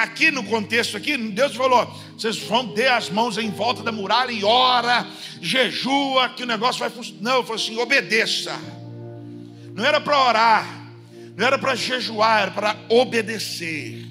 [0.00, 1.84] aqui no contexto aqui, Deus falou:
[2.16, 5.06] vocês vão ter as mãos em volta da muralha e ora,
[5.42, 7.20] jejua, que o negócio vai funcionar.
[7.20, 8.58] Não, eu falei assim: obedeça.
[9.74, 10.66] Não era para orar,
[11.36, 14.06] não era para jejuar, era para obedecer.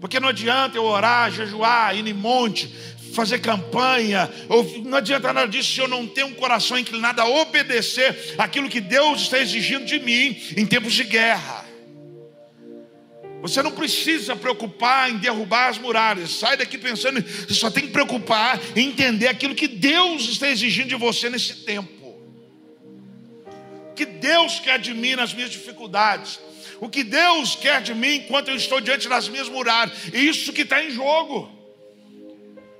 [0.00, 2.74] Porque não adianta eu orar, jejuar, ir em monte,
[3.12, 7.28] fazer campanha, ou não adianta nada disso se eu não tenho um coração inclinado a
[7.28, 11.67] obedecer aquilo que Deus está exigindo de mim em tempos de guerra.
[13.40, 16.30] Você não precisa preocupar em derrubar as muralhas.
[16.30, 20.88] Sai daqui pensando, você só tem que preocupar em entender aquilo que Deus está exigindo
[20.88, 22.18] de você nesse tempo.
[23.90, 26.40] O que Deus quer de mim nas minhas dificuldades.
[26.80, 29.92] O que Deus quer de mim enquanto eu estou diante das minhas muralhas.
[30.12, 31.56] Isso que está em jogo.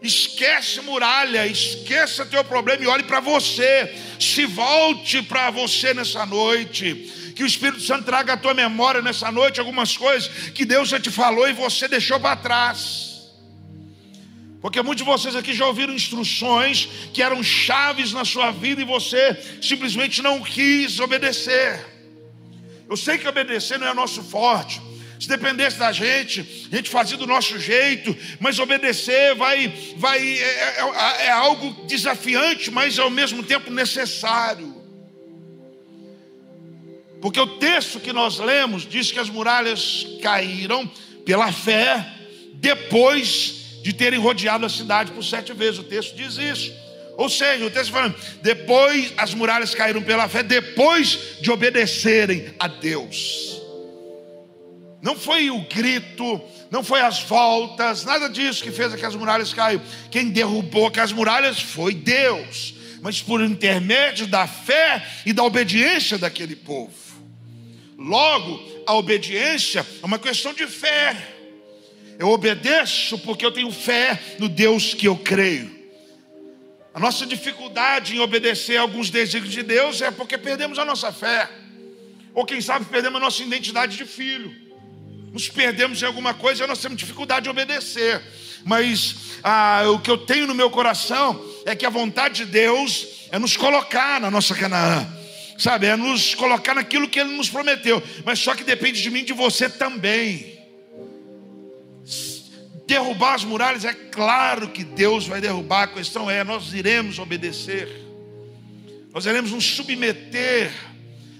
[0.01, 3.92] Esquece muralha, esqueça teu problema e olhe para você.
[4.18, 9.31] Se volte para você nessa noite que o Espírito Santo traga à tua memória nessa
[9.31, 13.31] noite algumas coisas que Deus já te falou e você deixou para trás.
[14.61, 18.85] Porque muitos de vocês aqui já ouviram instruções que eram chaves na sua vida e
[18.85, 21.87] você simplesmente não quis obedecer.
[22.90, 24.83] Eu sei que obedecer não é nosso forte.
[25.20, 30.81] Se dependesse da gente, a gente fazia do nosso jeito, mas obedecer vai, vai é,
[31.20, 34.77] é, é algo desafiante, mas ao mesmo tempo necessário.
[37.20, 40.90] Porque o texto que nós lemos diz que as muralhas caíram
[41.24, 42.07] pela fé
[42.54, 45.81] depois de terem rodeado a cidade por sete vezes.
[45.81, 46.72] O texto diz isso.
[47.16, 52.68] Ou seja, o texto falando, depois as muralhas caíram pela fé, depois de obedecerem a
[52.68, 53.61] Deus.
[55.02, 59.52] Não foi o grito, não foi as voltas, nada disso que fez que as muralhas
[59.52, 59.83] caiam.
[60.11, 66.54] Quem derrubou as muralhas foi Deus, mas por intermédio da fé e da obediência daquele
[66.54, 66.92] povo.
[67.98, 71.16] Logo, a obediência é uma questão de fé.
[72.16, 75.76] Eu obedeço porque eu tenho fé no Deus que eu creio.
[76.94, 81.12] A nossa dificuldade em obedecer a alguns desígnios de Deus é porque perdemos a nossa
[81.12, 81.50] fé.
[82.32, 84.54] Ou quem sabe perdemos a nossa identidade de filho.
[85.32, 88.22] Nos perdemos em alguma coisa e nós temos dificuldade de obedecer.
[88.64, 93.26] Mas ah, o que eu tenho no meu coração é que a vontade de Deus
[93.32, 95.17] é nos colocar na nossa Canaã
[95.59, 95.87] sabe?
[95.87, 98.03] É nos colocar naquilo que Ele nos prometeu.
[98.25, 100.57] Mas só que depende de mim de você também.
[102.87, 105.83] Derrubar as muralhas, é claro que Deus vai derrubar.
[105.83, 107.88] A questão é: nós iremos obedecer,
[109.12, 110.73] nós iremos nos submeter,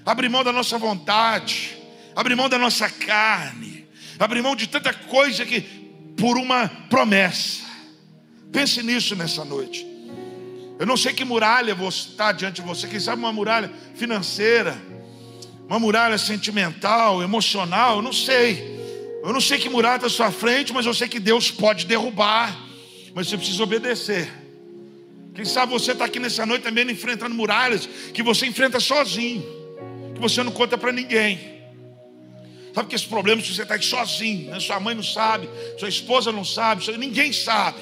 [0.05, 1.79] abrir mão da nossa vontade,
[2.15, 3.87] abrir mão da nossa carne,
[4.19, 5.63] abrir mão de tanta coisa que
[6.19, 7.65] por uma promessa.
[8.53, 9.98] Pense nisso nessa noite.
[10.79, 12.87] Eu não sei que muralha está diante de você.
[12.87, 14.81] Quem sabe uma muralha financeira,
[15.69, 18.79] uma muralha sentimental, emocional, eu não sei.
[19.25, 21.85] Eu não sei que muralha está à sua frente, mas eu sei que Deus pode
[21.85, 22.57] derrubar.
[23.12, 24.33] Mas você precisa obedecer.
[25.35, 29.45] Quem sabe você está aqui nessa noite também enfrentando muralhas que você enfrenta sozinho,
[30.14, 31.59] que você não conta para ninguém.
[32.75, 34.61] Sabe que esse problema se você está aqui sozinho, né?
[34.61, 37.81] sua mãe não sabe, sua esposa não sabe, ninguém sabe,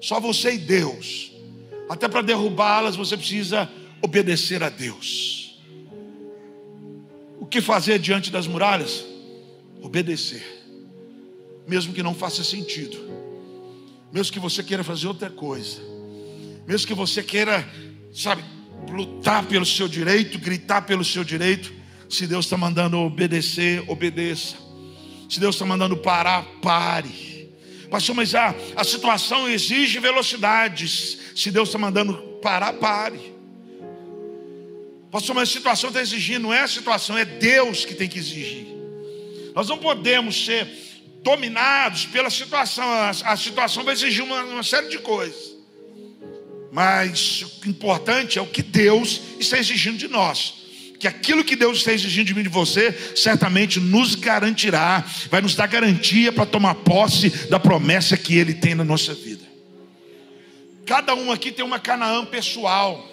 [0.00, 1.27] só você e Deus.
[1.88, 3.70] Até para derrubá-las você precisa
[4.02, 5.58] obedecer a Deus.
[7.40, 9.04] O que fazer diante das muralhas?
[9.80, 10.44] Obedecer,
[11.66, 12.98] mesmo que não faça sentido,
[14.12, 15.80] mesmo que você queira fazer outra coisa,
[16.66, 17.66] mesmo que você queira,
[18.12, 18.42] sabe,
[18.90, 21.72] lutar pelo seu direito, gritar pelo seu direito.
[22.08, 24.56] Se Deus está mandando obedecer, obedeça.
[25.28, 27.37] Se Deus está mandando parar, pare.
[27.90, 31.18] Pastor, mas a, a situação exige velocidades.
[31.34, 33.34] Se Deus está mandando parar, pare.
[35.10, 38.18] Pastor, mas a situação está exigindo, não é a situação, é Deus que tem que
[38.18, 38.66] exigir.
[39.54, 40.68] Nós não podemos ser
[41.22, 45.56] dominados pela situação, a, a situação vai exigir uma, uma série de coisas.
[46.70, 50.67] Mas o importante é o que Deus está exigindo de nós
[50.98, 55.40] que aquilo que Deus está exigindo de mim e de você, certamente nos garantirá, vai
[55.40, 59.46] nos dar garantia para tomar posse da promessa que Ele tem na nossa vida.
[60.84, 63.06] Cada um aqui tem uma Canaã pessoal.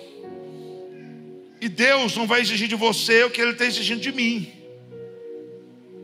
[1.62, 4.52] E Deus não vai exigir de você o que Ele está exigindo de mim.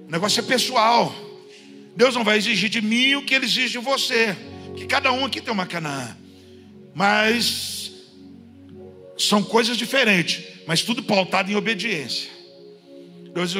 [0.07, 1.15] O negócio é pessoal.
[1.95, 4.35] Deus não vai exigir de mim o que Ele exige de você.
[4.67, 6.15] Porque cada um aqui tem uma Canaã.
[6.93, 7.91] Mas
[9.17, 10.43] são coisas diferentes.
[10.67, 12.29] Mas tudo pautado em obediência.
[13.33, 13.53] Deus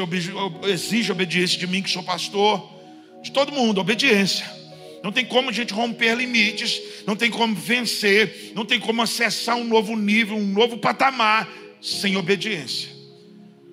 [0.68, 2.70] exige obediência de mim, que sou pastor.
[3.24, 4.46] De todo mundo, obediência.
[5.04, 9.56] Não tem como a gente romper limites, não tem como vencer, não tem como acessar
[9.56, 11.50] um novo nível, um novo patamar
[11.82, 12.90] sem obediência.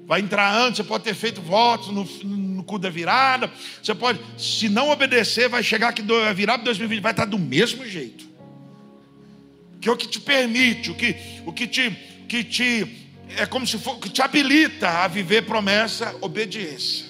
[0.06, 4.18] Vai entrar antes, você pode ter feito votos no, no cu da virada, você pode,
[4.38, 8.26] se não obedecer, vai chegar aqui a virada de 2020, vai estar do mesmo jeito.
[9.82, 11.90] Que é o que te permite, o que, o que te,
[12.26, 17.06] que te é como se for, que te habilita a viver promessa, obediência.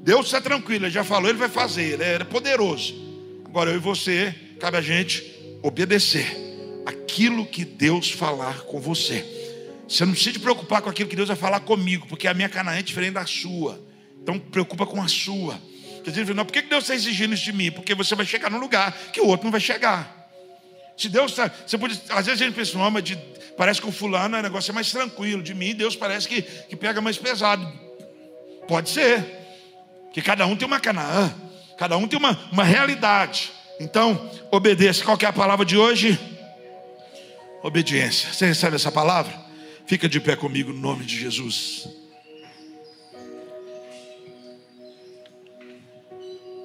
[0.00, 2.94] Deus está tranquilo, ele já falou, ele vai fazer, ele é poderoso.
[3.44, 5.24] Agora eu e você, cabe a gente
[5.62, 6.26] obedecer
[6.86, 9.24] aquilo que Deus falar com você.
[9.88, 12.76] Você não precisa preocupar com aquilo que Deus vai falar comigo, porque a minha Canaã
[12.76, 13.80] é diferente da sua.
[14.22, 15.58] Então preocupa com a sua.
[16.04, 17.70] Quer dizer, não, por que Deus está exigindo isso de mim?
[17.70, 20.30] Porque você vai chegar num lugar que o outro não vai chegar.
[20.96, 21.50] Se Deus está.
[21.66, 23.16] Você pode, às vezes a gente pensa, não, mas de,
[23.58, 25.42] parece que o fulano o negócio é mais tranquilo.
[25.42, 27.70] De mim, Deus parece que, que pega mais pesado.
[28.68, 29.26] Pode ser.
[30.12, 31.34] Que cada um tem uma Canaã.
[31.76, 33.52] Cada um tem uma, uma realidade.
[33.80, 35.04] Então, obedeça.
[35.04, 36.18] Qual é a palavra de hoje?
[37.62, 38.32] Obediência.
[38.32, 39.34] Você recebe essa palavra?
[39.86, 41.88] Fica de pé comigo no nome de Jesus.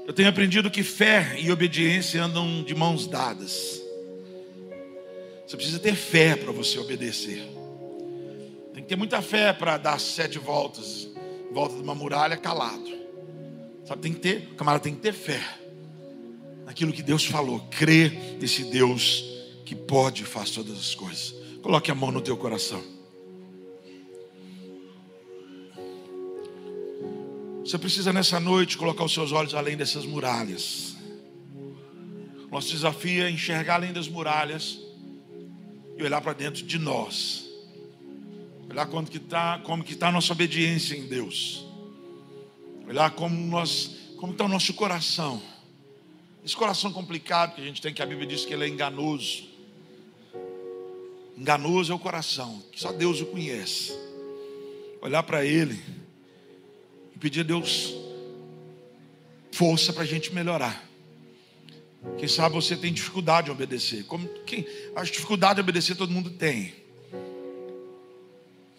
[0.05, 3.82] Eu tenho aprendido que fé e obediência andam de mãos dadas.
[5.53, 7.47] Você precisa ter fé para você obedecer.
[8.73, 11.07] Tem que ter muita fé para dar sete voltas
[11.47, 12.91] em volta de uma muralha calado.
[13.85, 15.39] Sabe, tem que ter, o camarada tem que ter fé
[16.65, 19.23] naquilo que Deus falou, crer nesse Deus
[19.63, 21.35] que pode fazer todas as coisas.
[21.61, 22.81] Coloque a mão no teu coração.
[27.63, 30.95] Você precisa nessa noite colocar os seus olhos além dessas muralhas.
[32.49, 34.82] Nosso desafio é enxergar além das muralhas
[35.97, 37.45] e olhar para dentro de nós.
[38.69, 41.65] Olhar como que está, como que está a nossa obediência em Deus.
[42.87, 45.41] Olhar como nós, como está o nosso coração.
[46.43, 49.45] Esse coração complicado que a gente tem, que a Bíblia diz que ele é enganoso.
[51.37, 53.93] Enganoso é o coração, que só Deus o conhece.
[55.01, 55.79] Olhar para ele
[57.15, 57.93] e pedir a Deus
[59.51, 60.92] força para a gente melhorar.
[62.17, 64.03] Quem sabe você tem dificuldade de obedecer.
[64.05, 66.73] Como quem, a dificuldade de obedecer todo mundo tem.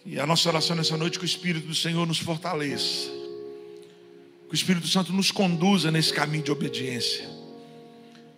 [0.05, 3.09] E a nossa oração nessa noite que o Espírito do Senhor nos fortaleça.
[4.47, 7.27] Que o Espírito Santo nos conduza nesse caminho de obediência.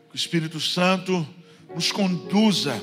[0.09, 1.27] Que o Espírito Santo
[1.75, 2.81] nos conduza,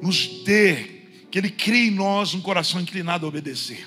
[0.00, 0.98] nos dê,
[1.30, 3.84] que Ele crie em nós um coração inclinado a obedecer.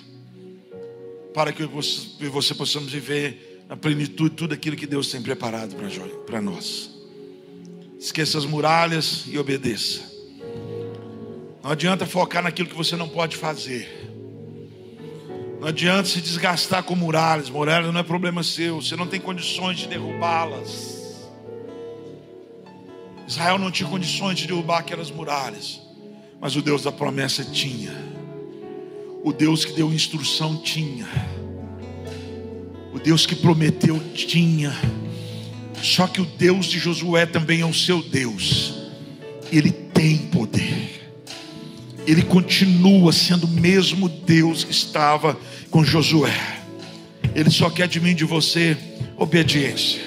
[1.34, 5.76] Para que você, você possamos viver na plenitude tudo aquilo que Deus tem preparado
[6.26, 7.01] para nós.
[8.02, 10.02] Esqueça as muralhas e obedeça.
[11.64, 14.10] Não adianta focar naquilo que você não pode fazer.
[15.60, 17.48] Não adianta se desgastar com muralhas.
[17.48, 18.82] Muralhas não é problema seu.
[18.82, 21.30] Você não tem condições de derrubá-las.
[23.28, 25.80] Israel não tinha condições de derrubar aquelas muralhas.
[26.40, 27.94] Mas o Deus da promessa tinha.
[29.24, 31.08] O Deus que deu instrução tinha.
[32.92, 34.76] O Deus que prometeu tinha.
[35.82, 38.74] Só que o Deus de Josué também é o seu Deus.
[39.52, 41.12] Ele tem poder.
[42.06, 45.38] Ele continua sendo o mesmo Deus que estava
[45.70, 46.62] com Josué.
[47.34, 48.78] Ele só quer de mim de você
[49.18, 50.02] obediência.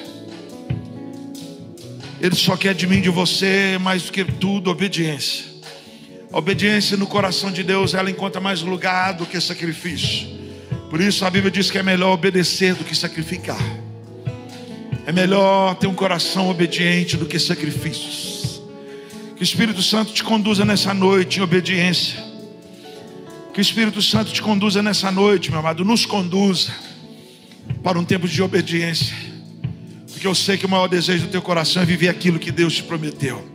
[2.20, 5.44] Ele só quer de mim de você mais do que tudo obediência.
[6.32, 10.26] A obediência no coração de Deus, ela encontra mais lugar do que sacrifício.
[10.90, 13.83] Por isso a Bíblia diz que é melhor obedecer do que sacrificar.
[15.06, 18.62] É melhor ter um coração obediente do que sacrifícios.
[19.36, 22.24] Que o Espírito Santo te conduza nessa noite em obediência.
[23.52, 26.72] Que o Espírito Santo te conduza nessa noite, meu amado, nos conduza
[27.82, 29.14] para um tempo de obediência.
[30.10, 32.74] Porque eu sei que o maior desejo do teu coração é viver aquilo que Deus
[32.74, 33.46] te prometeu.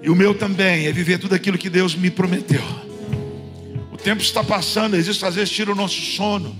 [0.00, 2.62] E o meu também é viver tudo aquilo que Deus me prometeu.
[3.92, 6.56] O tempo está passando, existe às vezes tira o nosso sono.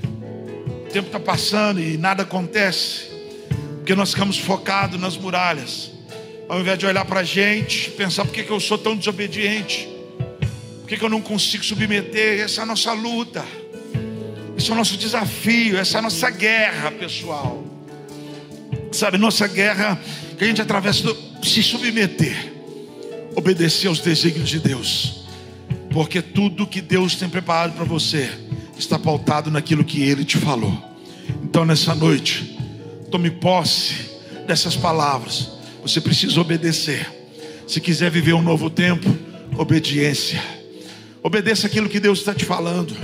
[0.86, 3.07] O tempo está passando e nada acontece.
[3.89, 5.91] Porque nós ficamos focados nas muralhas.
[6.47, 9.89] Ao invés de olhar para a gente, pensar por que, que eu sou tão desobediente.
[10.80, 12.39] Por que, que eu não consigo submeter?
[12.39, 13.43] Essa é a nossa luta.
[14.59, 17.64] Esse é o nosso desafio, essa é a nossa guerra, pessoal.
[18.93, 19.99] Sabe, nossa guerra
[20.36, 22.53] que a gente atravessa do se submeter,
[23.34, 25.24] obedecer aos desígnios de Deus.
[25.91, 28.30] Porque tudo que Deus tem preparado para você
[28.78, 30.76] está pautado naquilo que Ele te falou.
[31.43, 32.57] Então, nessa noite,
[33.11, 33.94] Tome posse
[34.46, 35.50] dessas palavras.
[35.82, 37.06] Você precisa obedecer.
[37.66, 39.09] Se quiser viver um novo tempo,
[39.56, 40.42] obediência.
[41.22, 42.94] Obedeça aquilo que Deus está te falando.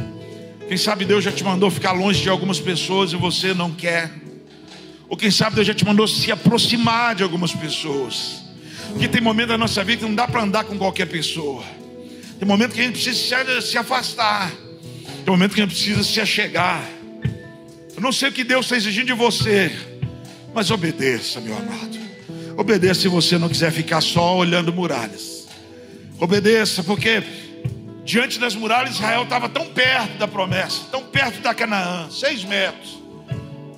[0.68, 4.11] Quem sabe Deus já te mandou ficar longe de algumas pessoas e você não quer.
[5.09, 8.42] Ou quem sabe Deus já te mandou se aproximar de algumas pessoas.
[8.90, 11.62] Porque tem momento da nossa vida que não dá para andar com qualquer pessoa.
[12.38, 14.50] Tem momento que a gente precisa se afastar.
[15.24, 16.82] Tem momento que a gente precisa se achegar.
[17.96, 19.70] Eu não sei o que Deus está exigindo de você.
[20.55, 21.98] Mas obedeça, meu amado.
[22.57, 25.48] Obedeça se você não quiser ficar só olhando muralhas.
[26.20, 27.22] Obedeça, porque
[28.05, 33.02] diante das muralhas Israel estava tão perto da promessa, tão perto da Canaã, seis metros.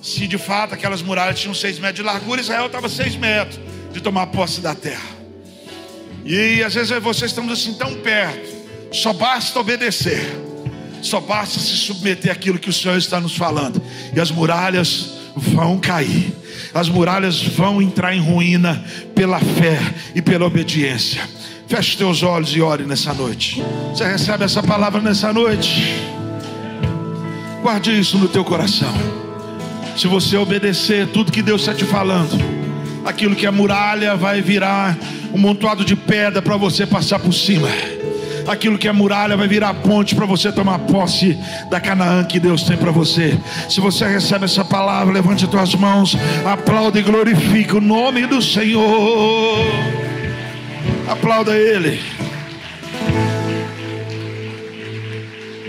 [0.03, 3.59] Se de fato aquelas muralhas tinham seis metros de largura, Israel estava seis metros
[3.91, 5.17] de tomar posse da terra.
[6.23, 8.55] E às vezes vocês estamos assim tão perto,
[8.91, 10.29] só basta obedecer,
[11.01, 13.81] só basta se submeter àquilo que o Senhor está nos falando,
[14.15, 16.33] e as muralhas vão cair,
[16.73, 18.83] as muralhas vão entrar em ruína
[19.15, 19.79] pela fé
[20.13, 21.21] e pela obediência.
[21.67, 23.61] Feche teus olhos e ore nessa noite.
[23.91, 26.01] Você recebe essa palavra nessa noite?
[27.61, 28.93] Guarde isso no teu coração.
[29.97, 32.37] Se você obedecer tudo que Deus está te falando,
[33.03, 34.97] aquilo que é muralha vai virar
[35.33, 37.67] um montoado de pedra para você passar por cima.
[38.47, 41.37] Aquilo que é muralha vai virar ponte para você tomar posse
[41.69, 43.37] da Canaã que Deus tem para você.
[43.69, 48.41] Se você recebe essa palavra, levante as tuas mãos, aplauda e glorifique o nome do
[48.41, 49.65] Senhor.
[51.09, 51.99] Aplauda Ele.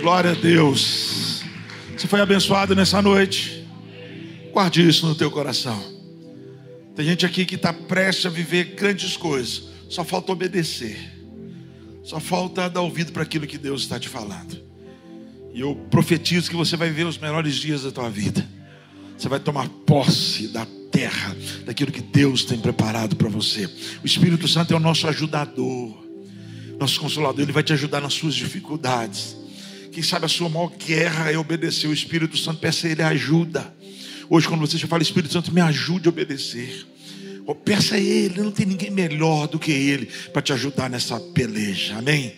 [0.01, 1.43] Glória a Deus.
[1.97, 3.67] Você foi abençoado nessa noite.
[4.53, 5.83] Guarde isso no teu coração.
[6.95, 9.65] Tem gente aqui que está prestes a viver grandes coisas.
[9.89, 11.18] Só falta obedecer.
[12.09, 14.59] Só falta dar ouvido para aquilo que Deus está te falando.
[15.53, 18.49] E eu profetizo que você vai ver os melhores dias da tua vida.
[19.15, 21.37] Você vai tomar posse da terra,
[21.67, 23.67] daquilo que Deus tem preparado para você.
[24.03, 26.03] O Espírito Santo é o nosso ajudador,
[26.81, 27.43] nosso consolador.
[27.43, 29.37] Ele vai te ajudar nas suas dificuldades.
[29.93, 31.89] Quem sabe a sua maior guerra é obedecer.
[31.89, 33.71] O Espírito Santo peça Ele ajuda.
[34.31, 36.87] Hoje, quando você já fala, Espírito Santo, me ajude a obedecer.
[37.49, 41.19] Ou peça a Ele, não tem ninguém melhor do que Ele para te ajudar nessa
[41.19, 41.97] peleja.
[41.97, 42.35] Amém?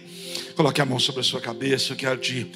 [0.54, 1.94] Coloque a mão sobre a sua cabeça.
[1.94, 2.46] Eu quero te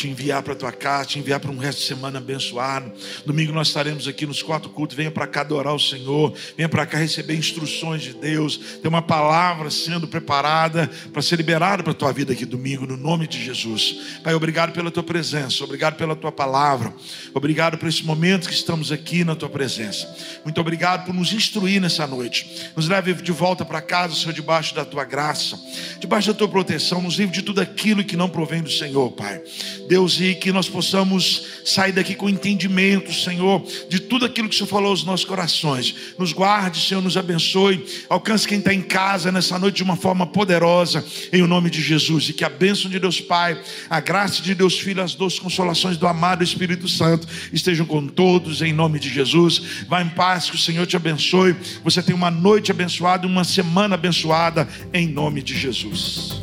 [0.00, 2.90] te enviar para tua casa, te enviar para um resto de semana abençoado.
[3.26, 4.96] Domingo nós estaremos aqui nos quatro cultos.
[4.96, 8.56] Venha para cá adorar o Senhor, venha para cá receber instruções de Deus.
[8.56, 13.26] Tem uma palavra sendo preparada para ser liberada para tua vida aqui domingo, no nome
[13.26, 14.20] de Jesus.
[14.24, 16.94] Pai, obrigado pela tua presença, obrigado pela tua palavra,
[17.34, 20.08] obrigado por esse momento que estamos aqui na tua presença.
[20.44, 22.70] Muito obrigado por nos instruir nessa noite.
[22.74, 25.60] Nos leve de volta para casa, Senhor, debaixo da tua graça,
[25.98, 27.02] debaixo da tua proteção.
[27.02, 29.42] Nos livre de tudo aquilo que não provém do Senhor, Pai.
[29.90, 34.56] Deus, e que nós possamos sair daqui com entendimento, Senhor, de tudo aquilo que o
[34.56, 36.14] Senhor falou aos nossos corações.
[36.16, 37.84] Nos guarde, Senhor, nos abençoe.
[38.08, 41.82] Alcance quem está em casa nessa noite de uma forma poderosa, em o nome de
[41.82, 42.28] Jesus.
[42.28, 43.60] E que a bênção de Deus Pai,
[43.90, 48.62] a graça de Deus Filho, as doces consolações do amado Espírito Santo estejam com todos,
[48.62, 49.60] em nome de Jesus.
[49.88, 51.56] Vá em paz, que o Senhor te abençoe.
[51.82, 56.38] Você tem uma noite abençoada, uma semana abençoada, em nome de Jesus.